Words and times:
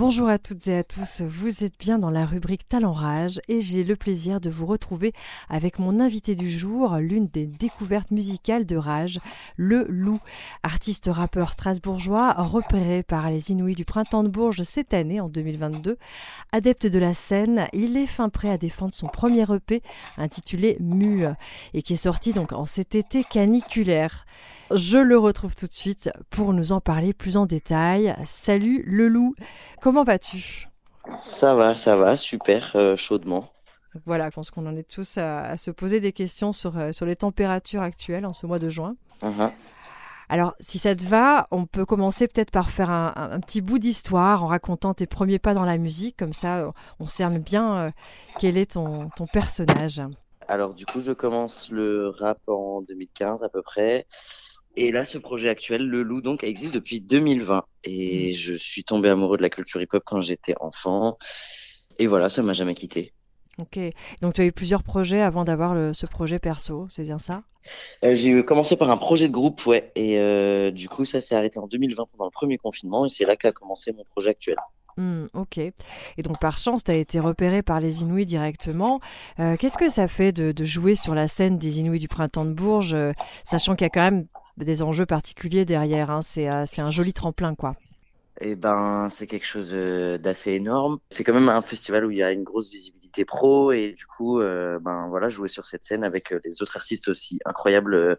Bonjour 0.00 0.30
à 0.30 0.38
toutes 0.38 0.66
et 0.66 0.78
à 0.78 0.82
tous, 0.82 1.20
vous 1.20 1.62
êtes 1.62 1.78
bien 1.78 1.98
dans 1.98 2.08
la 2.08 2.24
rubrique 2.24 2.66
Talent 2.66 2.94
Rage 2.94 3.38
et 3.48 3.60
j'ai 3.60 3.84
le 3.84 3.96
plaisir 3.96 4.40
de 4.40 4.48
vous 4.48 4.64
retrouver 4.64 5.12
avec 5.50 5.78
mon 5.78 6.00
invité 6.00 6.34
du 6.34 6.50
jour, 6.50 6.96
l'une 6.96 7.26
des 7.26 7.44
découvertes 7.44 8.10
musicales 8.10 8.64
de 8.64 8.76
Rage, 8.76 9.20
le 9.58 9.84
Loup, 9.90 10.18
artiste 10.62 11.10
rappeur 11.12 11.52
strasbourgeois 11.52 12.32
repéré 12.32 13.02
par 13.02 13.28
les 13.28 13.50
Inouïs 13.50 13.74
du 13.74 13.84
printemps 13.84 14.24
de 14.24 14.30
Bourges 14.30 14.62
cette 14.62 14.94
année 14.94 15.20
en 15.20 15.28
2022. 15.28 15.98
Adepte 16.50 16.86
de 16.86 16.98
la 16.98 17.12
scène, 17.12 17.66
il 17.74 17.98
est 17.98 18.06
fin 18.06 18.30
prêt 18.30 18.48
à 18.48 18.56
défendre 18.56 18.94
son 18.94 19.08
premier 19.08 19.44
EP 19.54 19.82
intitulé 20.16 20.78
Mu 20.80 21.26
et 21.74 21.82
qui 21.82 21.92
est 21.92 21.96
sorti 21.96 22.32
donc 22.32 22.54
en 22.54 22.64
cet 22.64 22.94
été 22.94 23.22
caniculaire. 23.22 24.24
Je 24.72 24.98
le 24.98 25.18
retrouve 25.18 25.56
tout 25.56 25.66
de 25.66 25.72
suite 25.72 26.10
pour 26.30 26.52
nous 26.52 26.70
en 26.70 26.80
parler 26.80 27.12
plus 27.12 27.36
en 27.36 27.44
détail. 27.44 28.14
Salut 28.24 28.84
le 28.86 29.08
loup, 29.08 29.34
comment 29.82 30.04
vas-tu? 30.04 30.68
Ça 31.22 31.54
va, 31.54 31.74
ça 31.74 31.96
va, 31.96 32.14
super, 32.14 32.70
euh, 32.76 32.94
chaudement. 32.94 33.50
Voilà, 34.06 34.26
je 34.26 34.34
pense 34.34 34.52
qu'on 34.52 34.66
en 34.66 34.76
est 34.76 34.88
tous 34.88 35.18
à, 35.18 35.56
se 35.56 35.72
poser 35.72 35.98
des 35.98 36.12
questions 36.12 36.52
sur, 36.52 36.78
euh, 36.78 36.92
sur 36.92 37.04
les 37.04 37.16
températures 37.16 37.82
actuelles 37.82 38.24
en 38.24 38.32
ce 38.32 38.46
mois 38.46 38.60
de 38.60 38.68
juin. 38.68 38.94
Uh-huh. 39.22 39.50
Alors, 40.28 40.54
si 40.60 40.78
ça 40.78 40.94
te 40.94 41.04
va, 41.04 41.48
on 41.50 41.66
peut 41.66 41.84
commencer 41.84 42.28
peut-être 42.28 42.52
par 42.52 42.70
faire 42.70 42.90
un, 42.90 43.40
petit 43.40 43.60
bout 43.60 43.80
d'histoire 43.80 44.44
en 44.44 44.46
racontant 44.46 44.94
tes 44.94 45.08
premiers 45.08 45.40
pas 45.40 45.54
dans 45.54 45.64
la 45.64 45.78
musique. 45.78 46.16
Comme 46.16 46.32
ça, 46.32 46.72
on 47.00 47.08
cerne 47.08 47.38
bien 47.38 47.76
euh, 47.76 47.90
quel 48.38 48.56
est 48.56 48.74
ton, 48.74 49.08
ton 49.16 49.26
personnage. 49.26 50.00
Alors, 50.46 50.74
du 50.74 50.86
coup, 50.86 51.00
je 51.00 51.10
commence 51.10 51.70
le 51.72 52.10
rap 52.10 52.38
en 52.46 52.82
2015 52.82 53.42
à 53.42 53.48
peu 53.48 53.62
près. 53.62 54.06
Et 54.76 54.92
là, 54.92 55.04
ce 55.04 55.18
projet 55.18 55.48
actuel, 55.48 55.86
Le 55.86 56.02
Loup, 56.02 56.20
donc, 56.20 56.44
existe 56.44 56.74
depuis 56.74 57.00
2020. 57.00 57.64
Et 57.84 58.30
mm. 58.30 58.34
je 58.34 58.54
suis 58.54 58.84
tombé 58.84 59.08
amoureux 59.08 59.36
de 59.36 59.42
la 59.42 59.50
culture 59.50 59.80
hip-hop 59.82 60.02
quand 60.04 60.20
j'étais 60.20 60.54
enfant. 60.60 61.18
Et 61.98 62.06
voilà, 62.06 62.28
ça 62.28 62.42
m'a 62.42 62.52
jamais 62.52 62.74
quitté. 62.74 63.12
Ok. 63.58 63.78
Donc, 64.22 64.34
tu 64.34 64.40
as 64.40 64.46
eu 64.46 64.52
plusieurs 64.52 64.82
projets 64.82 65.20
avant 65.20 65.44
d'avoir 65.44 65.94
ce 65.94 66.06
projet 66.06 66.38
perso, 66.38 66.86
c'est 66.88 67.02
bien 67.02 67.18
ça? 67.18 67.42
Euh, 68.04 68.14
J'ai 68.14 68.44
commencé 68.44 68.76
par 68.76 68.90
un 68.90 68.96
projet 68.96 69.28
de 69.28 69.32
groupe, 69.32 69.64
ouais. 69.66 69.92
Et 69.94 70.18
euh, 70.18 70.70
du 70.70 70.88
coup, 70.88 71.04
ça 71.04 71.20
s'est 71.20 71.34
arrêté 71.34 71.58
en 71.58 71.66
2020 71.66 72.06
pendant 72.12 72.24
le 72.24 72.30
premier 72.30 72.58
confinement. 72.58 73.06
Et 73.06 73.08
c'est 73.08 73.24
là 73.24 73.36
qu'a 73.36 73.52
commencé 73.52 73.92
mon 73.92 74.04
projet 74.04 74.30
actuel. 74.30 74.56
Hmm, 74.96 75.26
ok. 75.34 75.58
Et 75.58 76.22
donc 76.22 76.40
par 76.40 76.58
chance, 76.58 76.84
tu 76.84 76.90
as 76.90 76.96
été 76.96 77.20
repéré 77.20 77.62
par 77.62 77.80
les 77.80 78.02
Inuits 78.02 78.26
directement. 78.26 79.00
Euh, 79.38 79.56
qu'est-ce 79.56 79.78
que 79.78 79.88
ça 79.88 80.08
fait 80.08 80.32
de, 80.32 80.52
de, 80.52 80.64
jouer 80.64 80.94
sur 80.94 81.14
la 81.14 81.28
scène 81.28 81.58
des 81.58 81.78
Inuits 81.78 82.00
du 82.00 82.08
printemps 82.08 82.44
de 82.44 82.52
Bourges, 82.52 82.96
sachant 83.44 83.76
qu'il 83.76 83.84
y 83.84 83.86
a 83.86 83.90
quand 83.90 84.02
même 84.02 84.26
des 84.64 84.82
enjeux 84.82 85.06
particuliers 85.06 85.64
derrière. 85.64 86.10
Hein. 86.10 86.20
Euh, 86.38 86.64
c'est 86.66 86.80
un 86.80 86.90
joli 86.90 87.12
tremplin, 87.12 87.54
quoi. 87.54 87.74
Eh 88.40 88.54
ben, 88.54 89.08
c'est 89.10 89.26
quelque 89.26 89.46
chose 89.46 89.70
euh, 89.72 90.18
d'assez 90.18 90.52
énorme. 90.52 90.98
C'est 91.10 91.24
quand 91.24 91.34
même 91.34 91.48
un 91.48 91.62
festival 91.62 92.06
où 92.06 92.10
il 92.10 92.18
y 92.18 92.22
a 92.22 92.32
une 92.32 92.42
grosse 92.42 92.70
visibilité 92.70 93.24
pro 93.24 93.72
et 93.72 93.92
du 93.92 94.06
coup, 94.06 94.40
euh, 94.40 94.78
ben 94.80 95.08
voilà, 95.08 95.28
jouer 95.28 95.48
sur 95.48 95.66
cette 95.66 95.84
scène 95.84 96.04
avec 96.04 96.32
les 96.44 96.62
autres 96.62 96.76
artistes 96.76 97.08
aussi 97.08 97.38
incroyable. 97.44 98.18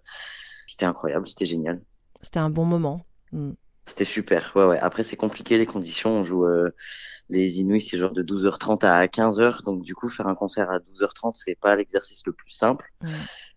c'était 0.67 0.85
incroyable, 0.85 1.27
c'était 1.27 1.45
génial. 1.45 1.81
C'était 2.21 2.39
un 2.39 2.49
bon 2.49 2.65
moment. 2.65 3.05
Hmm. 3.31 3.53
C'était 3.87 4.05
super. 4.05 4.51
Ouais, 4.55 4.65
ouais. 4.65 4.79
Après, 4.79 5.01
c'est 5.01 5.15
compliqué 5.15 5.57
les 5.57 5.65
conditions. 5.65 6.11
On 6.11 6.23
joue 6.23 6.45
les 7.29 7.59
Inuits, 7.59 7.81
c'est 7.81 7.97
genre 7.97 8.11
de 8.11 8.21
12h30 8.21 8.85
à 8.85 9.05
15h. 9.07 9.63
Donc, 9.63 9.81
du 9.81 9.95
coup, 9.95 10.07
faire 10.07 10.27
un 10.27 10.35
concert 10.35 10.69
à 10.69 10.77
12h30, 10.79 11.31
c'est 11.33 11.55
pas 11.55 11.75
l'exercice 11.75 12.23
le 12.25 12.33
plus 12.33 12.51
simple. 12.51 12.93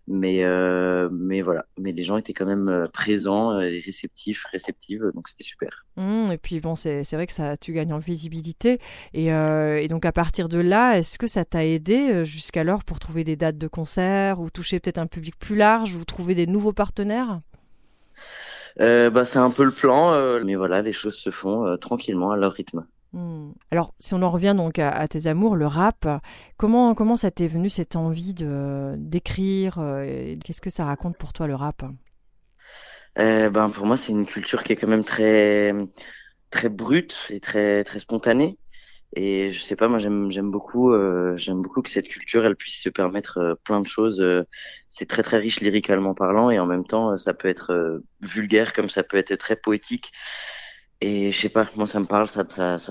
Mais, 0.07 0.43
euh, 0.43 1.09
mais 1.11 1.41
voilà. 1.41 1.65
Mais 1.79 1.91
les 1.91 2.03
gens 2.03 2.17
étaient 2.17 2.33
quand 2.33 2.45
même 2.45 2.69
euh, 2.69 2.87
présents, 2.87 3.53
euh, 3.53 3.61
et 3.61 3.79
réceptifs, 3.79 4.45
réceptives. 4.51 5.11
Donc, 5.15 5.27
c'était 5.27 5.43
super. 5.43 5.85
Mmh, 5.97 6.31
et 6.31 6.37
puis, 6.37 6.59
bon, 6.59 6.75
c'est 6.75 7.03
vrai 7.13 7.25
que 7.25 7.33
ça, 7.33 7.57
tu 7.57 7.73
gagnes 7.73 7.93
en 7.93 7.97
visibilité. 7.97 8.79
Et, 9.13 9.27
et 9.27 9.87
donc, 9.87 10.05
à 10.05 10.11
partir 10.11 10.49
de 10.49 10.59
là, 10.59 10.97
est-ce 10.97 11.17
que 11.17 11.27
ça 11.27 11.45
t'a 11.45 11.65
aidé 11.65 12.23
jusqu'alors 12.25 12.83
pour 12.83 12.99
trouver 12.99 13.23
des 13.23 13.35
dates 13.35 13.57
de 13.57 13.67
concert 13.67 14.39
ou 14.39 14.49
toucher 14.49 14.79
peut-être 14.79 14.97
un 14.97 15.07
public 15.07 15.35
plus 15.39 15.55
large 15.55 15.95
ou 15.95 16.03
trouver 16.05 16.35
des 16.35 16.47
nouveaux 16.47 16.73
partenaires? 16.73 17.39
Bah, 18.77 19.25
c'est 19.25 19.39
un 19.39 19.51
peu 19.51 19.63
le 19.63 19.71
plan, 19.71 20.41
mais 20.43 20.55
voilà, 20.55 20.81
les 20.81 20.91
choses 20.91 21.15
se 21.15 21.29
font 21.29 21.77
tranquillement 21.77 22.31
à 22.31 22.37
leur 22.37 22.53
rythme. 22.53 22.85
Hmm. 23.15 23.53
Alors, 23.71 23.93
si 23.97 24.13
on 24.13 24.21
en 24.23 24.29
revient 24.29 24.53
donc 24.57 24.77
à, 24.77 25.07
tes 25.07 25.27
amours, 25.27 25.55
le 25.55 25.67
rap, 25.67 26.05
comment, 26.57 26.93
comment 26.93 27.15
ça 27.15 27.31
t'est 27.31 27.47
venu 27.47 27.69
cette 27.69 27.95
envie 27.95 28.33
de 28.33 28.95
d'écrire 28.97 29.77
euh, 29.79 30.35
Qu'est-ce 30.43 30.59
que 30.59 30.69
ça 30.69 30.83
raconte 30.83 31.17
pour 31.17 31.31
toi 31.31 31.47
le 31.47 31.55
rap? 31.55 31.85
Euh, 33.17 33.49
Ben 33.49 33.69
pour 33.69 33.85
moi, 33.85 33.95
c'est 33.95 34.11
une 34.11 34.25
culture 34.25 34.63
qui 34.63 34.73
est 34.73 34.75
quand 34.75 34.89
même 34.89 35.05
très 35.05 35.73
très 36.49 36.67
brute 36.67 37.15
et 37.29 37.39
très 37.39 37.85
très 37.85 37.99
spontanée. 37.99 38.57
Et 39.15 39.53
je 39.53 39.61
sais 39.61 39.77
pas, 39.77 39.87
moi 39.87 39.99
j'aime 39.99 40.29
j'aime 40.29 40.51
beaucoup 40.51 40.91
euh, 40.91 41.37
j'aime 41.37 41.61
beaucoup 41.61 41.81
que 41.81 41.89
cette 41.89 42.09
culture 42.09 42.45
elle 42.45 42.57
puisse 42.57 42.81
se 42.81 42.89
permettre 42.89 43.57
plein 43.63 43.79
de 43.79 43.87
choses. 43.87 44.21
c'est 44.89 45.07
très 45.07 45.23
très 45.23 45.37
riche 45.37 45.61
lyriquement 45.61 46.13
parlant 46.13 46.49
et 46.49 46.59
en 46.59 46.65
même 46.65 46.85
temps 46.85 47.17
ça 47.17 47.33
peut 47.33 47.47
être 47.47 48.01
vulgaire 48.19 48.73
comme 48.73 48.89
ça 48.89 49.03
peut 49.03 49.15
être 49.15 49.35
très 49.35 49.55
poétique. 49.55 50.11
Et 51.01 51.31
je 51.31 51.39
sais 51.39 51.49
pas, 51.49 51.69
moi 51.75 51.87
ça 51.87 51.99
me 51.99 52.05
parle, 52.05 52.27
ça, 52.27 52.45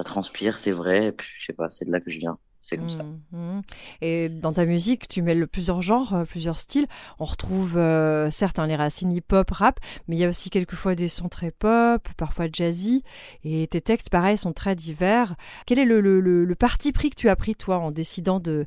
transpire, 0.04 0.56
c'est 0.56 0.72
vrai. 0.72 1.06
Et 1.06 1.12
puis 1.12 1.28
je 1.38 1.46
sais 1.46 1.52
pas, 1.52 1.70
c'est 1.70 1.84
de 1.84 1.92
là 1.92 2.00
que 2.00 2.10
je 2.10 2.18
viens. 2.18 2.38
C'est 2.66 2.78
comme 2.78 2.88
ça. 2.88 3.02
Mmh. 3.32 3.60
Et 4.00 4.30
dans 4.30 4.52
ta 4.52 4.64
musique, 4.64 5.06
tu 5.06 5.20
mêles 5.20 5.46
plusieurs 5.46 5.82
genres, 5.82 6.14
euh, 6.14 6.24
plusieurs 6.24 6.58
styles. 6.58 6.86
On 7.18 7.26
retrouve 7.26 7.76
euh, 7.76 8.30
certes 8.30 8.58
hein, 8.58 8.66
les 8.66 8.74
racines 8.74 9.12
hip-hop, 9.12 9.50
rap, 9.50 9.80
mais 10.08 10.16
il 10.16 10.18
y 10.20 10.24
a 10.24 10.30
aussi 10.30 10.48
quelquefois 10.48 10.94
des 10.94 11.08
sons 11.08 11.28
très 11.28 11.50
pop, 11.50 12.08
parfois 12.16 12.46
jazzy. 12.50 13.02
Et 13.42 13.66
tes 13.66 13.82
textes, 13.82 14.08
pareil, 14.08 14.38
sont 14.38 14.54
très 14.54 14.74
divers. 14.76 15.36
Quel 15.66 15.78
est 15.78 15.84
le, 15.84 16.54
parti 16.58 16.92
pris 16.92 17.10
que 17.10 17.16
tu 17.16 17.28
as 17.28 17.36
pris, 17.36 17.54
toi, 17.54 17.76
en 17.76 17.90
décidant 17.90 18.40
de 18.40 18.66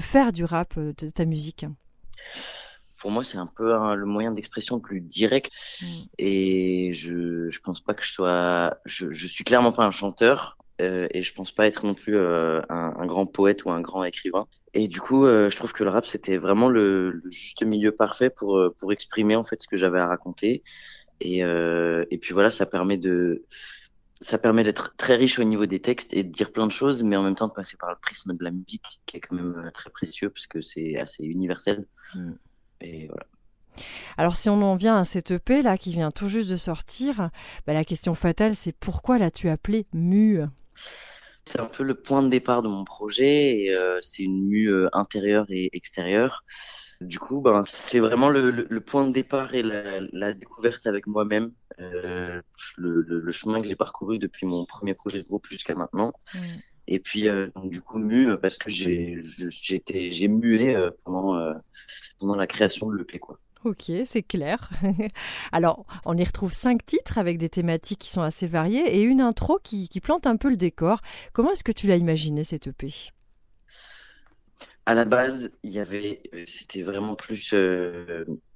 faire 0.00 0.32
du 0.32 0.46
rap, 0.46 0.72
euh, 0.78 0.94
de 0.96 1.10
ta 1.10 1.26
musique? 1.26 1.66
Pour 2.98 3.10
moi, 3.10 3.22
c'est 3.22 3.38
un 3.38 3.46
peu 3.46 3.72
le 3.94 4.06
moyen 4.06 4.32
d'expression 4.32 4.76
le 4.76 4.82
plus 4.82 5.00
direct. 5.00 5.50
Mm. 5.80 5.86
Et 6.18 6.92
je, 6.94 7.50
je 7.50 7.60
pense 7.60 7.80
pas 7.80 7.94
que 7.94 8.04
je 8.04 8.12
sois, 8.12 8.78
je, 8.84 9.10
je 9.10 9.26
suis 9.26 9.44
clairement 9.44 9.72
pas 9.72 9.84
un 9.84 9.90
chanteur. 9.90 10.56
Euh, 10.80 11.08
et 11.12 11.22
je 11.22 11.32
pense 11.32 11.52
pas 11.52 11.66
être 11.66 11.86
non 11.86 11.94
plus 11.94 12.18
euh, 12.18 12.60
un, 12.68 12.94
un, 12.98 13.06
grand 13.06 13.24
poète 13.24 13.64
ou 13.64 13.70
un 13.70 13.80
grand 13.80 14.04
écrivain. 14.04 14.46
Et 14.74 14.88
du 14.88 15.00
coup, 15.00 15.24
euh, 15.24 15.48
je 15.48 15.56
trouve 15.56 15.72
que 15.72 15.84
le 15.84 15.90
rap 15.90 16.04
c'était 16.04 16.36
vraiment 16.36 16.68
le, 16.68 17.12
le, 17.12 17.30
juste 17.30 17.62
milieu 17.62 17.92
parfait 17.92 18.28
pour 18.28 18.60
pour 18.78 18.92
exprimer 18.92 19.36
en 19.36 19.44
fait 19.44 19.62
ce 19.62 19.68
que 19.68 19.78
j'avais 19.78 19.98
à 19.98 20.06
raconter. 20.06 20.62
Et 21.20 21.38
et 21.38 22.18
puis 22.18 22.34
voilà, 22.34 22.50
ça 22.50 22.66
permet 22.66 22.98
de 22.98 23.46
ça 24.20 24.38
permet 24.38 24.64
d'être 24.64 24.96
très 24.96 25.16
riche 25.16 25.38
au 25.38 25.44
niveau 25.44 25.64
des 25.64 25.80
textes 25.80 26.12
et 26.12 26.24
de 26.24 26.30
dire 26.30 26.52
plein 26.52 26.66
de 26.66 26.72
choses, 26.72 27.02
mais 27.02 27.16
en 27.16 27.22
même 27.22 27.36
temps 27.36 27.48
de 27.48 27.52
passer 27.52 27.76
par 27.78 27.90
le 27.90 27.96
prisme 28.00 28.34
de 28.34 28.44
la 28.44 28.50
musique, 28.50 29.00
qui 29.06 29.16
est 29.16 29.20
quand 29.20 29.36
même 29.36 29.70
très 29.72 29.90
précieux 29.90 30.28
parce 30.30 30.46
que 30.46 30.60
c'est 30.60 30.98
assez 30.98 31.24
universel. 31.24 31.86
Mm. 32.14 32.32
Et 32.80 33.06
voilà. 33.06 33.26
Alors 34.16 34.36
si 34.36 34.48
on 34.48 34.62
en 34.62 34.74
vient 34.74 34.96
à 34.96 35.04
cette 35.04 35.32
EP 35.32 35.62
là 35.62 35.76
qui 35.76 35.92
vient 35.92 36.10
tout 36.10 36.28
juste 36.28 36.48
de 36.48 36.56
sortir, 36.56 37.30
bah, 37.66 37.74
la 37.74 37.84
question 37.84 38.14
fatale 38.14 38.54
c'est 38.54 38.72
pourquoi 38.72 39.18
l'as-tu 39.18 39.48
appelé 39.48 39.86
Mu 39.92 40.40
C'est 41.44 41.60
un 41.60 41.66
peu 41.66 41.82
le 41.82 41.94
point 41.94 42.22
de 42.22 42.28
départ 42.28 42.62
de 42.62 42.68
mon 42.68 42.84
projet 42.84 43.58
et 43.58 43.74
euh, 43.74 43.98
c'est 44.00 44.22
une 44.22 44.46
mue 44.48 44.72
euh, 44.72 44.88
intérieure 44.92 45.46
et 45.50 45.70
extérieure. 45.74 46.44
Du 47.02 47.18
coup, 47.18 47.42
ben, 47.42 47.62
c'est 47.68 47.98
vraiment 47.98 48.30
le, 48.30 48.50
le, 48.50 48.80
point 48.80 49.06
de 49.06 49.12
départ 49.12 49.54
et 49.54 49.62
la, 49.62 50.00
la 50.12 50.32
découverte 50.32 50.86
avec 50.86 51.06
moi-même, 51.06 51.52
euh, 51.78 52.40
le, 52.78 53.02
le, 53.02 53.32
chemin 53.32 53.60
que 53.60 53.68
j'ai 53.68 53.76
parcouru 53.76 54.18
depuis 54.18 54.46
mon 54.46 54.64
premier 54.64 54.94
projet 54.94 55.18
de 55.18 55.26
groupe 55.26 55.46
jusqu'à 55.46 55.74
maintenant. 55.74 56.14
Mm. 56.32 56.38
Et 56.88 56.98
puis, 57.00 57.28
euh, 57.28 57.48
donc, 57.54 57.70
du 57.70 57.80
coup, 57.80 57.98
mu 57.98 58.36
parce 58.38 58.58
que 58.58 58.70
j'ai 58.70 59.20
j'étais 59.50 60.10
j'ai 60.12 60.28
mué 60.28 60.74
euh, 60.74 60.90
pendant 61.04 61.36
euh, 61.36 61.54
pendant 62.18 62.36
la 62.36 62.46
création 62.46 62.88
de 62.88 62.96
l'EP 62.96 63.18
quoi. 63.18 63.38
Ok, 63.64 63.90
c'est 64.04 64.22
clair. 64.22 64.70
Alors, 65.52 65.86
on 66.04 66.16
y 66.16 66.22
retrouve 66.22 66.52
cinq 66.52 66.86
titres 66.86 67.18
avec 67.18 67.38
des 67.38 67.48
thématiques 67.48 67.98
qui 67.98 68.10
sont 68.10 68.22
assez 68.22 68.46
variées 68.46 68.96
et 68.96 69.02
une 69.02 69.20
intro 69.20 69.58
qui, 69.60 69.88
qui 69.88 70.00
plante 70.00 70.28
un 70.28 70.36
peu 70.36 70.48
le 70.48 70.56
décor. 70.56 71.00
Comment 71.32 71.50
est-ce 71.50 71.64
que 71.64 71.72
tu 71.72 71.88
l'as 71.88 71.96
imaginé 71.96 72.44
cette 72.44 72.68
EP 72.68 72.88
À 74.84 74.94
la 74.94 75.04
base, 75.04 75.50
il 75.64 75.70
y 75.70 75.80
avait, 75.80 76.22
c'était 76.46 76.82
vraiment 76.82 77.16
plus 77.16 77.52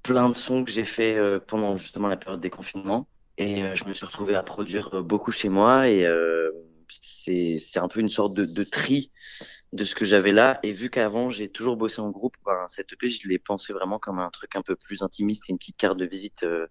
plein 0.01 0.29
de 0.29 0.33
sons 0.33 0.63
que 0.63 0.71
j'ai 0.71 0.85
fait 0.85 1.19
pendant 1.45 1.75
justement 1.75 2.07
la 2.07 2.15
période 2.15 2.39
des 2.39 2.51
confinements 2.51 3.05
et 3.37 3.75
je 3.75 3.83
me 3.83 3.93
suis 3.93 4.05
retrouvé 4.05 4.35
à 4.35 4.43
produire 4.43 5.03
beaucoup 5.03 5.31
chez 5.31 5.49
moi 5.49 5.89
et 5.89 6.07
c'est 7.01 7.79
un 7.79 7.87
peu 7.87 7.99
une 7.99 8.09
sorte 8.09 8.33
de, 8.33 8.45
de, 8.45 8.63
tri 8.63 9.11
de 9.73 9.83
ce 9.83 9.95
que 9.95 10.05
j'avais 10.05 10.31
là. 10.31 10.59
Et 10.63 10.73
vu 10.73 10.89
qu'avant, 10.89 11.29
j'ai 11.29 11.49
toujours 11.49 11.77
bossé 11.77 12.01
en 12.01 12.09
groupe, 12.09 12.35
ben, 12.45 12.65
cette 12.67 12.93
EP, 12.93 13.09
je 13.09 13.27
l'ai 13.27 13.39
pensé 13.39 13.73
vraiment 13.73 13.99
comme 13.99 14.19
un 14.19 14.29
truc 14.29 14.55
un 14.55 14.61
peu 14.61 14.75
plus 14.75 15.03
intimiste 15.03 15.49
une 15.49 15.57
petite 15.57 15.77
carte 15.77 15.97
de 15.97 16.05
visite 16.05 16.43
euh, 16.43 16.67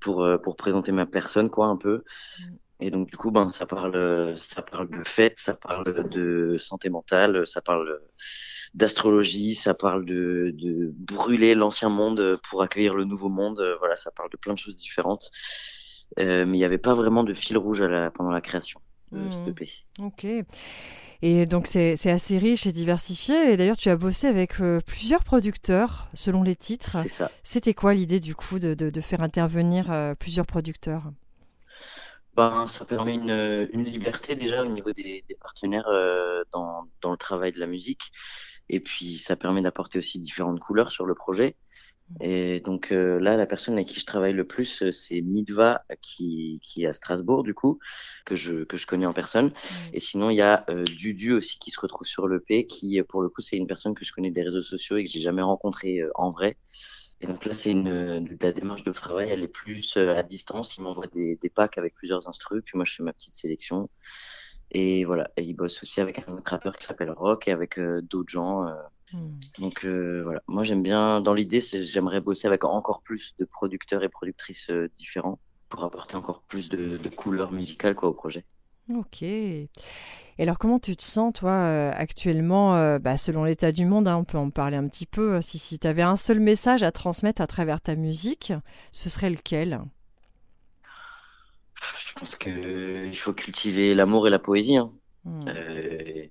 pour, 0.00 0.22
euh, 0.22 0.38
pour 0.38 0.56
présenter 0.56 0.92
ma 0.92 1.06
personne, 1.06 1.50
quoi, 1.50 1.66
un 1.66 1.76
peu. 1.76 2.04
Et 2.80 2.90
donc, 2.90 3.08
du 3.08 3.16
coup, 3.16 3.30
ben, 3.30 3.52
ça 3.52 3.66
parle, 3.66 4.36
ça 4.38 4.62
parle 4.62 4.90
de 4.90 5.04
fête, 5.06 5.38
ça 5.38 5.54
parle 5.54 6.08
de 6.10 6.56
santé 6.58 6.90
mentale, 6.90 7.46
ça 7.46 7.60
parle 7.60 8.00
d'astrologie, 8.74 9.54
ça 9.54 9.74
parle 9.74 10.04
de, 10.04 10.52
de 10.54 10.92
brûler 10.94 11.54
l'ancien 11.54 11.90
monde 11.90 12.40
pour 12.48 12.62
accueillir 12.62 12.94
le 12.94 13.04
nouveau 13.04 13.28
monde. 13.28 13.62
Voilà, 13.78 13.96
ça 13.96 14.10
parle 14.10 14.30
de 14.30 14.36
plein 14.36 14.54
de 14.54 14.58
choses 14.58 14.76
différentes. 14.76 15.30
Euh, 16.18 16.44
mais 16.46 16.56
il 16.56 16.60
n'y 16.60 16.64
avait 16.64 16.78
pas 16.78 16.94
vraiment 16.94 17.24
de 17.24 17.34
fil 17.34 17.56
rouge 17.56 17.80
à 17.80 17.88
la, 17.88 18.10
pendant 18.10 18.30
la 18.30 18.40
création. 18.40 18.80
EP. 19.48 19.68
Mmh. 19.98 20.04
Ok. 20.04 20.26
Et 21.24 21.46
donc 21.46 21.68
c'est 21.68 22.10
assez 22.10 22.38
riche 22.38 22.66
et 22.66 22.72
diversifié. 22.72 23.52
Et 23.52 23.56
d'ailleurs, 23.56 23.76
tu 23.76 23.88
as 23.90 23.96
bossé 23.96 24.26
avec 24.26 24.54
plusieurs 24.86 25.22
producteurs 25.22 26.08
selon 26.14 26.42
les 26.42 26.56
titres. 26.56 26.96
C'est 27.04 27.08
ça. 27.08 27.30
C'était 27.44 27.74
quoi 27.74 27.94
l'idée 27.94 28.18
du 28.18 28.34
coup 28.34 28.58
de, 28.58 28.74
de, 28.74 28.90
de 28.90 29.00
faire 29.00 29.22
intervenir 29.22 30.14
plusieurs 30.18 30.46
producteurs? 30.46 31.12
Ben, 32.34 32.66
ça 32.66 32.86
permet 32.86 33.14
une, 33.14 33.68
une, 33.72 33.84
liberté 33.84 34.34
déjà 34.34 34.62
au 34.62 34.66
niveau 34.66 34.92
des, 34.92 35.22
des 35.28 35.34
partenaires 35.34 35.86
euh, 35.88 36.42
dans, 36.50 36.88
dans, 37.02 37.10
le 37.10 37.18
travail 37.18 37.52
de 37.52 37.60
la 37.60 37.66
musique. 37.66 38.10
Et 38.72 38.80
puis, 38.80 39.18
ça 39.18 39.36
permet 39.36 39.62
d'apporter 39.62 39.98
aussi 39.98 40.18
différentes 40.20 40.58
couleurs 40.58 40.90
sur 40.90 41.06
le 41.06 41.14
projet. 41.14 41.56
Et 42.20 42.60
donc 42.60 42.92
euh, 42.92 43.18
là, 43.20 43.36
la 43.36 43.46
personne 43.46 43.74
avec 43.74 43.88
qui 43.88 43.98
je 44.00 44.04
travaille 44.04 44.34
le 44.34 44.46
plus, 44.46 44.82
euh, 44.82 44.92
c'est 44.92 45.22
Midva, 45.22 45.82
qui, 46.02 46.60
qui 46.62 46.82
est 46.82 46.86
à 46.86 46.92
Strasbourg, 46.92 47.42
du 47.42 47.54
coup, 47.54 47.78
que 48.26 48.34
je, 48.34 48.64
que 48.64 48.76
je 48.76 48.86
connais 48.86 49.06
en 49.06 49.12
personne. 49.14 49.52
Et 49.94 50.00
sinon, 50.00 50.28
il 50.28 50.36
y 50.36 50.42
a 50.42 50.64
euh, 50.68 50.84
Dudu 50.84 51.32
aussi 51.32 51.58
qui 51.58 51.70
se 51.70 51.80
retrouve 51.80 52.06
sur 52.06 52.26
le 52.26 52.40
P, 52.40 52.66
qui, 52.66 53.00
pour 53.04 53.22
le 53.22 53.28
coup, 53.30 53.40
c'est 53.40 53.56
une 53.56 53.66
personne 53.68 53.94
que 53.94 54.04
je 54.04 54.12
connais 54.12 54.30
des 54.30 54.42
réseaux 54.42 54.62
sociaux 54.62 54.96
et 54.96 55.04
que 55.04 55.10
j'ai 55.10 55.20
jamais 55.20 55.42
rencontré 55.42 56.00
en 56.16 56.30
vrai. 56.30 56.56
Et 57.22 57.26
donc 57.26 57.44
là, 57.44 57.54
c'est 57.54 57.70
une 57.70 58.36
la 58.40 58.52
démarche 58.52 58.82
de 58.82 58.92
travail, 58.92 59.30
elle 59.30 59.44
est 59.44 59.48
plus 59.48 59.96
euh, 59.96 60.16
à 60.16 60.24
distance. 60.24 60.76
Il 60.76 60.82
m'envoie 60.82 61.06
des, 61.06 61.36
des 61.36 61.50
packs 61.50 61.78
avec 61.78 61.94
plusieurs 61.94 62.28
instrus, 62.28 62.62
puis 62.64 62.76
moi 62.76 62.84
je 62.84 62.96
fais 62.96 63.04
ma 63.04 63.12
petite 63.12 63.34
sélection. 63.34 63.88
Et 64.72 65.04
voilà, 65.04 65.30
et 65.36 65.42
il 65.42 65.54
bosse 65.54 65.82
aussi 65.82 66.00
avec 66.00 66.26
un 66.26 66.32
autre 66.32 66.50
rappeur 66.50 66.76
qui 66.76 66.86
s'appelle 66.86 67.10
Rock 67.10 67.46
et 67.46 67.52
avec 67.52 67.78
euh, 67.78 68.02
d'autres 68.02 68.30
gens. 68.30 68.66
Euh. 68.66 68.72
Hmm. 69.12 69.38
Donc 69.58 69.84
voilà, 69.84 70.42
moi 70.46 70.62
j'aime 70.62 70.82
bien, 70.82 71.20
dans 71.20 71.34
l'idée, 71.34 71.60
j'aimerais 71.60 72.20
bosser 72.20 72.48
avec 72.48 72.64
encore 72.64 73.02
plus 73.02 73.34
de 73.38 73.44
producteurs 73.44 74.02
et 74.02 74.08
productrices 74.08 74.70
différents 74.96 75.38
pour 75.68 75.84
apporter 75.84 76.16
encore 76.16 76.42
plus 76.48 76.70
de, 76.70 76.96
de 76.96 77.08
couleurs 77.10 77.52
musicales 77.52 77.94
quoi, 77.94 78.08
au 78.08 78.14
projet. 78.14 78.44
Ok. 78.94 79.22
Et 79.22 79.68
alors, 80.38 80.58
comment 80.58 80.78
tu 80.78 80.96
te 80.96 81.02
sens, 81.02 81.32
toi, 81.34 81.50
euh, 81.50 81.92
actuellement, 81.94 82.74
euh, 82.74 82.98
bah, 82.98 83.16
selon 83.16 83.44
l'état 83.44 83.70
du 83.70 83.84
monde, 83.84 84.08
hein, 84.08 84.16
on 84.16 84.24
peut 84.24 84.38
en 84.38 84.50
parler 84.50 84.76
un 84.76 84.88
petit 84.88 85.06
peu, 85.06 85.40
si, 85.42 85.58
si 85.58 85.78
tu 85.78 85.86
avais 85.86 86.02
un 86.02 86.16
seul 86.16 86.40
message 86.40 86.82
à 86.82 86.90
transmettre 86.90 87.42
à 87.42 87.46
travers 87.46 87.80
ta 87.80 87.94
musique, 87.94 88.52
ce 88.92 89.10
serait 89.10 89.30
lequel? 89.30 89.82
Pense 92.22 92.36
qu'il 92.36 93.16
faut 93.16 93.32
cultiver 93.32 93.94
l'amour 93.94 94.26
et 94.26 94.30
la 94.30 94.38
poésie. 94.38 94.76
Hein. 94.76 94.92
Hmm. 95.24 95.48
Euh, 95.48 96.26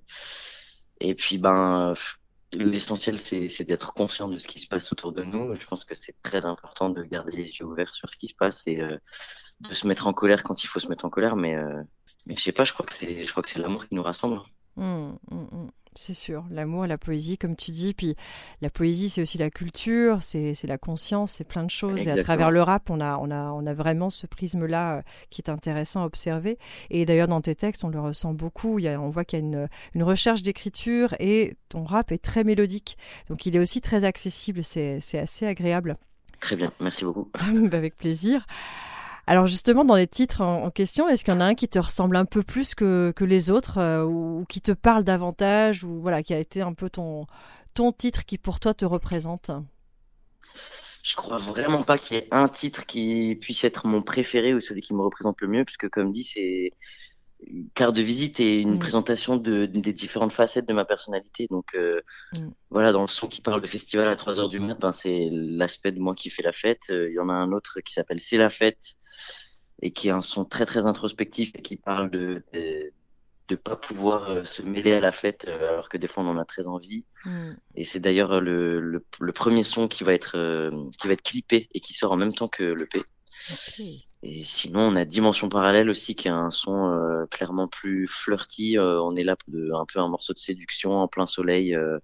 et 1.00 1.14
puis, 1.14 1.36
ben, 1.36 1.92
l'essentiel, 2.52 3.18
c'est 3.18 3.64
d'être 3.64 3.92
conscient 3.92 4.28
de 4.28 4.38
ce 4.38 4.46
qui 4.46 4.58
se 4.58 4.68
passe 4.68 4.90
autour 4.92 5.12
de 5.12 5.22
nous. 5.22 5.54
Je 5.54 5.66
pense 5.66 5.84
que 5.84 5.94
c'est 5.94 6.16
très 6.22 6.46
important 6.46 6.88
de 6.88 7.02
garder 7.02 7.36
les 7.36 7.50
yeux 7.50 7.66
ouverts 7.66 7.92
sur 7.92 8.08
ce 8.08 8.16
qui 8.16 8.28
se 8.28 8.34
passe 8.34 8.62
et 8.66 8.76
de 8.76 9.74
se 9.74 9.86
mettre 9.86 10.06
en 10.06 10.12
colère 10.12 10.42
quand 10.42 10.64
il 10.64 10.66
faut 10.66 10.80
se 10.80 10.88
mettre 10.88 11.04
en 11.04 11.10
colère, 11.10 11.36
mais 11.36 11.56
mais 12.26 12.36
je 12.36 12.42
sais 12.42 12.52
pas, 12.52 12.64
je 12.64 12.72
crois 12.72 12.86
que 12.86 12.94
c'est, 12.94 13.24
je 13.24 13.30
crois 13.30 13.42
que 13.42 13.50
c'est 13.50 13.58
l'amour 13.58 13.86
qui 13.86 13.94
nous 13.94 14.02
rassemble. 14.02 14.40
Mmh, 14.76 15.12
mmh, 15.30 15.36
mmh. 15.36 15.70
C'est 15.94 16.14
sûr, 16.14 16.46
l'amour, 16.50 16.86
la 16.86 16.96
poésie, 16.96 17.36
comme 17.36 17.54
tu 17.54 17.70
dis. 17.70 17.92
Puis 17.92 18.16
la 18.62 18.70
poésie, 18.70 19.10
c'est 19.10 19.20
aussi 19.20 19.36
la 19.36 19.50
culture, 19.50 20.22
c'est, 20.22 20.54
la 20.64 20.78
conscience, 20.78 21.32
c'est 21.32 21.44
plein 21.44 21.64
de 21.64 21.70
choses. 21.70 22.06
Et 22.06 22.10
à 22.10 22.16
travers 22.22 22.50
le 22.50 22.62
rap, 22.62 22.88
on 22.88 22.98
a, 22.98 23.18
on 23.18 23.30
a, 23.30 23.50
on 23.50 23.66
a 23.66 23.74
vraiment 23.74 24.08
ce 24.08 24.26
prisme-là 24.26 24.96
euh, 24.96 25.02
qui 25.28 25.42
est 25.42 25.50
intéressant 25.50 26.02
à 26.02 26.06
observer. 26.06 26.58
Et 26.88 27.04
d'ailleurs, 27.04 27.28
dans 27.28 27.42
tes 27.42 27.54
textes, 27.54 27.84
on 27.84 27.88
le 27.88 28.00
ressent 28.00 28.32
beaucoup. 28.32 28.78
Il 28.78 28.86
y 28.86 28.88
a, 28.88 28.98
on 28.98 29.10
voit 29.10 29.26
qu'il 29.26 29.38
y 29.38 29.42
a 29.42 29.44
une, 29.44 29.68
une 29.94 30.02
recherche 30.02 30.40
d'écriture 30.40 31.14
et 31.20 31.56
ton 31.68 31.84
rap 31.84 32.10
est 32.10 32.22
très 32.22 32.42
mélodique. 32.42 32.96
Donc 33.28 33.44
il 33.44 33.54
est 33.54 33.58
aussi 33.58 33.82
très 33.82 34.04
accessible, 34.04 34.64
c'est, 34.64 34.98
assez 35.18 35.46
agréable. 35.46 35.98
Très 36.40 36.56
bien, 36.56 36.72
merci 36.80 37.04
beaucoup. 37.04 37.30
Bah, 37.70 37.76
avec 37.76 37.96
plaisir. 37.96 38.46
Alors 39.32 39.46
justement, 39.46 39.86
dans 39.86 39.96
les 39.96 40.06
titres 40.06 40.42
en, 40.42 40.70
question, 40.70 41.08
est-ce 41.08 41.24
qu'il 41.24 41.32
y 41.32 41.36
en 41.38 41.40
a 41.40 41.46
un 41.46 41.54
qui 41.54 41.66
te 41.66 41.78
ressemble 41.78 42.16
un 42.16 42.26
peu 42.26 42.42
plus 42.42 42.74
que, 42.74 43.14
les 43.18 43.48
autres 43.48 43.78
euh, 43.78 44.04
ou, 44.04 44.44
qui 44.46 44.60
te 44.60 44.72
parle 44.72 45.04
davantage 45.04 45.84
ou 45.84 46.02
voilà, 46.02 46.22
qui 46.22 46.34
a 46.34 46.38
été 46.38 46.60
un 46.60 46.74
peu 46.74 46.90
ton, 46.90 47.26
ton 47.72 47.92
titre 47.92 48.26
qui 48.26 48.36
pour 48.36 48.60
toi 48.60 48.74
te 48.74 48.84
représente? 48.84 49.50
Je 51.02 51.16
crois 51.16 51.38
vraiment 51.38 51.82
pas 51.82 51.96
qu'il 51.96 52.18
y 52.18 52.20
ait 52.20 52.28
un 52.30 52.46
titre 52.46 52.84
qui 52.84 53.38
puisse 53.40 53.64
être 53.64 53.86
mon 53.86 54.02
préféré 54.02 54.52
ou 54.52 54.60
celui 54.60 54.82
qui 54.82 54.92
me 54.92 55.00
représente 55.00 55.40
le 55.40 55.48
mieux, 55.48 55.64
puisque 55.64 55.88
comme 55.88 56.12
dit, 56.12 56.24
c'est 56.24 56.68
carte 57.74 57.96
de 57.96 58.02
visite 58.02 58.40
et 58.40 58.60
une 58.60 58.74
mm. 58.74 58.78
présentation 58.78 59.36
de, 59.36 59.66
des 59.66 59.92
différentes 59.92 60.32
facettes 60.32 60.68
de 60.68 60.72
ma 60.72 60.84
personnalité. 60.84 61.46
Donc 61.50 61.74
euh, 61.74 62.00
mm. 62.34 62.48
voilà, 62.70 62.92
dans 62.92 63.02
le 63.02 63.08
son 63.08 63.28
qui 63.28 63.40
parle 63.40 63.60
de 63.60 63.66
festival 63.66 64.08
à 64.08 64.16
3 64.16 64.40
heures 64.40 64.48
du 64.48 64.60
mat, 64.60 64.78
ben, 64.78 64.92
c'est 64.92 65.28
l'aspect 65.30 65.92
de 65.92 66.00
moi 66.00 66.14
qui 66.14 66.30
fait 66.30 66.42
la 66.42 66.52
fête. 66.52 66.82
Euh, 66.90 67.10
il 67.10 67.14
y 67.14 67.18
en 67.18 67.28
a 67.28 67.34
un 67.34 67.52
autre 67.52 67.80
qui 67.80 67.92
s'appelle 67.92 68.18
C'est 68.18 68.36
la 68.36 68.50
fête 68.50 68.94
et 69.80 69.90
qui 69.90 70.08
est 70.08 70.12
un 70.12 70.20
son 70.20 70.44
très 70.44 70.66
très 70.66 70.86
introspectif 70.86 71.50
et 71.54 71.62
qui 71.62 71.76
parle 71.76 72.10
de 72.10 72.42
de, 72.52 73.56
pas 73.56 73.76
pouvoir 73.76 74.30
euh, 74.30 74.44
se 74.44 74.62
mêler 74.62 74.94
à 74.94 75.00
la 75.00 75.12
fête 75.12 75.46
alors 75.46 75.90
que 75.90 75.98
des 75.98 76.06
fois 76.06 76.24
on 76.24 76.28
en 76.28 76.38
a 76.38 76.46
très 76.46 76.68
envie. 76.68 77.04
Mm. 77.26 77.50
Et 77.74 77.84
c'est 77.84 78.00
d'ailleurs 78.00 78.40
le, 78.40 78.80
le, 78.80 79.32
premier 79.32 79.62
son 79.62 79.88
qui 79.88 80.04
va 80.04 80.14
être 80.14 80.70
qui 80.98 81.06
va 81.06 81.12
être 81.12 81.22
clippé 81.22 81.68
et 81.74 81.80
qui 81.80 81.92
sort 81.92 82.12
en 82.12 82.16
même 82.16 82.32
temps 82.32 82.48
que 82.48 82.62
le 82.62 82.86
P. 82.86 83.02
Et 84.24 84.44
sinon, 84.44 84.82
on 84.82 84.96
a 84.96 85.04
Dimension 85.04 85.48
Parallèle 85.48 85.90
aussi, 85.90 86.14
qui 86.14 86.28
est 86.28 86.30
un 86.30 86.50
son 86.50 86.92
euh, 86.92 87.26
clairement 87.26 87.66
plus 87.66 88.06
flirty. 88.06 88.78
Euh, 88.78 89.02
on 89.02 89.16
est 89.16 89.24
là 89.24 89.36
de 89.48 89.72
un 89.74 89.84
peu 89.84 89.98
un 89.98 90.08
morceau 90.08 90.32
de 90.32 90.38
séduction 90.38 90.92
en 90.92 91.08
plein 91.08 91.26
soleil, 91.26 91.74
euh, 91.74 91.98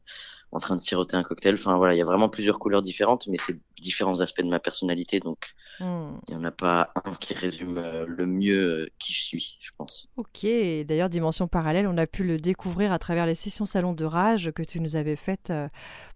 en 0.50 0.58
train 0.58 0.75
de 0.75 0.81
siroter 0.81 1.17
un 1.17 1.23
cocktail. 1.23 1.55
Enfin 1.55 1.76
voilà, 1.76 1.94
il 1.94 1.99
y 1.99 2.02
a 2.02 2.05
vraiment 2.05 2.29
plusieurs 2.29 2.58
couleurs 2.58 2.82
différentes, 2.82 3.29
mais 3.29 3.37
c'est 3.38 3.56
différents 3.81 4.20
aspects 4.20 4.43
de 4.43 4.49
ma 4.49 4.58
personnalité. 4.58 5.20
Donc, 5.20 5.55
hmm. 5.79 6.19
il 6.26 6.35
n'y 6.35 6.40
en 6.40 6.43
a 6.43 6.50
pas 6.50 6.93
un 7.05 7.14
qui 7.14 7.35
résume 7.35 7.81
le 8.05 8.26
mieux 8.26 8.88
qui 8.99 9.12
je 9.12 9.23
suis, 9.23 9.56
je 9.61 9.70
pense. 9.79 10.08
Ok. 10.17 10.44
D'ailleurs, 10.87 11.11
Dimension 11.11 11.46
Parallèle, 11.46 11.87
on 11.87 11.99
a 11.99 12.08
pu 12.08 12.25
le 12.25 12.37
découvrir 12.37 12.91
à 12.91 12.99
travers 12.99 13.26
les 13.26 13.37
sessions 13.37 13.64
Salon 13.64 13.93
de 13.93 14.05
Rage 14.05 14.50
que 14.50 14.64
tu 14.64 14.81
nous 14.81 14.96
avais 14.96 15.14
faites 15.14 15.52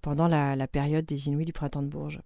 pendant 0.00 0.26
la, 0.26 0.56
la 0.56 0.66
période 0.66 1.04
des 1.04 1.28
Inuits 1.28 1.46
du 1.46 1.52
Printemps 1.52 1.82
de 1.82 1.88
Bourges. 1.88 2.20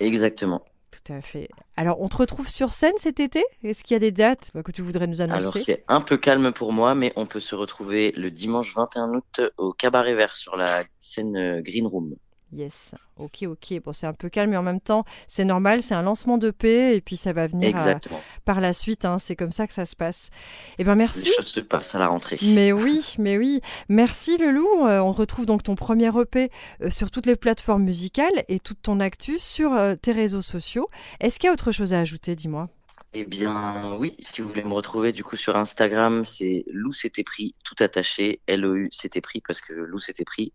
Exactement. 0.00 0.64
Tout 0.94 1.12
à 1.12 1.20
fait. 1.20 1.48
Alors, 1.76 2.00
on 2.00 2.08
te 2.08 2.16
retrouve 2.16 2.48
sur 2.48 2.70
scène 2.70 2.92
cet 2.96 3.18
été? 3.18 3.42
Est-ce 3.64 3.82
qu'il 3.82 3.94
y 3.94 3.96
a 3.96 4.00
des 4.00 4.12
dates 4.12 4.52
que 4.64 4.70
tu 4.70 4.82
voudrais 4.82 5.06
nous 5.06 5.20
annoncer? 5.20 5.48
Alors, 5.48 5.64
c'est 5.64 5.84
un 5.88 6.00
peu 6.00 6.16
calme 6.16 6.52
pour 6.52 6.72
moi, 6.72 6.94
mais 6.94 7.12
on 7.16 7.26
peut 7.26 7.40
se 7.40 7.56
retrouver 7.56 8.12
le 8.16 8.30
dimanche 8.30 8.74
21 8.76 9.14
août 9.14 9.40
au 9.56 9.72
Cabaret 9.72 10.14
Vert 10.14 10.36
sur 10.36 10.56
la 10.56 10.84
scène 11.00 11.36
euh, 11.36 11.62
Green 11.62 11.86
Room. 11.86 12.14
Yes, 12.54 12.94
ok, 13.18 13.46
ok. 13.48 13.82
Bon, 13.84 13.92
c'est 13.92 14.06
un 14.06 14.12
peu 14.12 14.28
calme, 14.28 14.52
mais 14.52 14.56
en 14.56 14.62
même 14.62 14.80
temps, 14.80 15.04
c'est 15.26 15.44
normal, 15.44 15.82
c'est 15.82 15.96
un 15.96 16.02
lancement 16.02 16.38
de 16.38 16.52
paix, 16.52 16.96
et 16.96 17.00
puis 17.00 17.16
ça 17.16 17.32
va 17.32 17.48
venir 17.48 17.74
euh, 17.84 17.94
par 18.44 18.60
la 18.60 18.72
suite. 18.72 19.04
Hein, 19.04 19.18
c'est 19.18 19.34
comme 19.34 19.50
ça 19.50 19.66
que 19.66 19.72
ça 19.72 19.84
se 19.84 19.96
passe. 19.96 20.30
Eh 20.78 20.84
ben, 20.84 20.94
merci. 20.94 21.30
Les 21.30 21.34
choses 21.34 21.46
se 21.46 21.60
passent 21.60 21.96
à 21.96 21.98
la 21.98 22.06
rentrée. 22.06 22.38
Mais 22.42 22.70
oui, 22.70 23.16
mais 23.18 23.38
oui. 23.38 23.60
Merci, 23.88 24.36
le 24.36 24.52
loup. 24.52 24.86
Euh, 24.86 25.00
on 25.00 25.10
retrouve 25.10 25.46
donc 25.46 25.64
ton 25.64 25.74
premier 25.74 26.12
EP 26.16 26.50
euh, 26.80 26.90
sur 26.90 27.10
toutes 27.10 27.26
les 27.26 27.34
plateformes 27.34 27.82
musicales 27.82 28.44
et 28.46 28.60
toute 28.60 28.80
ton 28.82 29.00
actu 29.00 29.40
sur 29.40 29.72
tes 30.00 30.12
réseaux 30.12 30.42
sociaux. 30.42 30.88
Est-ce 31.18 31.40
qu'il 31.40 31.48
y 31.48 31.50
a 31.50 31.52
autre 31.52 31.72
chose 31.72 31.92
à 31.92 31.98
ajouter, 31.98 32.36
dis-moi? 32.36 32.68
Eh 33.16 33.24
bien, 33.24 33.96
oui, 33.96 34.16
si 34.18 34.42
vous 34.42 34.48
voulez 34.48 34.64
me 34.64 34.72
retrouver 34.72 35.12
du 35.12 35.22
coup 35.22 35.36
sur 35.36 35.56
Instagram, 35.56 36.24
c'est 36.24 36.64
Lou 36.66 36.92
s'était 36.92 37.22
pris 37.22 37.54
tout 37.62 37.76
attaché, 37.78 38.40
L-O-U 38.48 38.88
s'était 38.90 39.20
pris 39.20 39.40
parce 39.40 39.60
que 39.60 39.72
Lou 39.72 40.00
s'était 40.00 40.24
pris. 40.24 40.52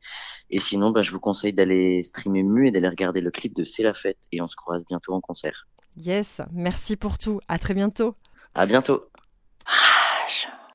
Et 0.50 0.60
sinon, 0.60 0.92
bah, 0.92 1.02
je 1.02 1.12
vous 1.12 1.22
conseille 1.22 1.54
d'aller 1.54 2.04
streamer 2.04 2.44
Mu 2.44 2.68
et 2.68 2.72
d'aller 2.72 2.90
regarder 2.90 3.22
le 3.22 3.32
clip 3.32 3.56
de 3.56 3.64
C'est 3.64 3.84
la 3.84 3.94
fête 3.94 4.20
et 4.34 4.42
on 4.42 4.48
se 4.48 4.58
croise 4.58 4.86
bientôt 4.86 5.14
en 5.14 5.22
concert. 5.22 5.68
Yes, 5.96 6.42
merci 6.52 6.98
pour 6.98 7.18
tout. 7.18 7.40
À 7.48 7.60
très 7.60 7.74
bientôt. 7.74 8.16
À 8.54 8.66
bientôt. 8.66 9.06